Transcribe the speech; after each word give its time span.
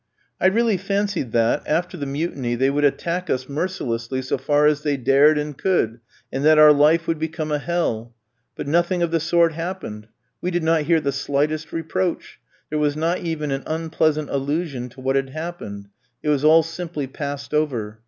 I 0.39 0.47
really 0.47 0.77
fancied 0.77 1.31
that, 1.33 1.61
after 1.67 1.95
the 1.95 2.07
mutiny, 2.07 2.55
they 2.55 2.71
would 2.71 2.83
attack 2.83 3.29
us 3.29 3.47
mercilessly 3.47 4.23
so 4.23 4.35
far 4.39 4.65
as 4.65 4.81
they 4.81 4.97
dared 4.97 5.37
and 5.37 5.55
could, 5.55 5.99
and 6.33 6.43
that 6.43 6.57
our 6.57 6.73
life 6.73 7.05
would 7.05 7.19
become 7.19 7.51
a 7.51 7.59
hell. 7.59 8.15
But 8.55 8.67
nothing 8.67 9.03
of 9.03 9.11
the 9.11 9.19
sort 9.19 9.53
happened; 9.53 10.07
we 10.41 10.49
did 10.49 10.63
not 10.63 10.85
hear 10.85 10.99
the 11.01 11.11
slightest 11.11 11.71
reproach, 11.71 12.39
there 12.71 12.79
was 12.79 12.97
not 12.97 13.19
even 13.19 13.51
an 13.51 13.61
unpleasant 13.67 14.31
allusion 14.31 14.89
to 14.89 15.01
what 15.01 15.15
had 15.15 15.29
happened, 15.29 15.89
it 16.23 16.29
was 16.29 16.43
all 16.43 16.63
simply 16.63 17.05
passed 17.05 17.53
over. 17.53 17.99